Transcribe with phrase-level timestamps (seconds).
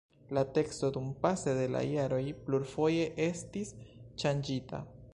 [0.35, 3.75] La teksto dumpase de la jaroj plurfoje estis
[4.25, 4.87] ŝanĝita.